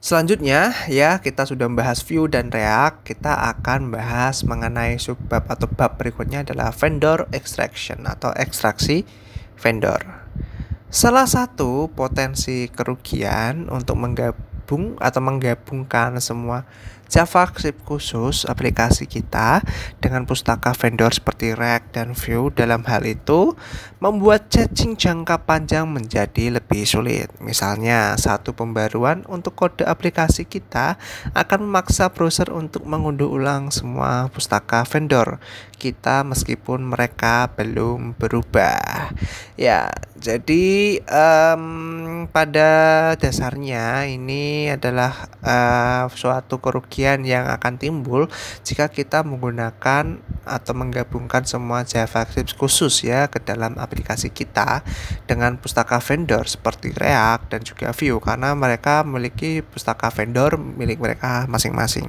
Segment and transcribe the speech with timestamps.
[0.00, 6.00] Selanjutnya, ya kita sudah membahas Vue dan React, kita akan bahas mengenai subbab atau bab
[6.00, 9.04] berikutnya adalah vendor extraction atau ekstraksi
[9.60, 10.00] vendor.
[10.88, 14.00] Salah satu potensi kerugian untuk
[14.70, 16.62] menggabung atau menggabungkan semua
[17.10, 19.66] JavaScript khusus aplikasi kita
[19.98, 23.58] dengan pustaka vendor seperti React dan Vue dalam hal itu
[23.98, 27.34] membuat caching jangka panjang menjadi lebih sulit.
[27.42, 31.02] Misalnya, satu pembaruan untuk kode aplikasi kita
[31.34, 35.42] akan memaksa browser untuk mengunduh ulang semua pustaka vendor
[35.80, 39.10] kita meskipun mereka belum berubah.
[39.58, 42.70] Ya, jadi um, pada
[43.16, 48.28] dasarnya ini adalah uh, suatu kerugian yang akan timbul
[48.60, 54.84] jika kita menggunakan atau menggabungkan semua JavaScript khusus ya ke dalam aplikasi kita
[55.24, 61.48] dengan pustaka vendor seperti React dan juga Vue karena mereka memiliki pustaka vendor milik mereka
[61.48, 62.08] masing-masing.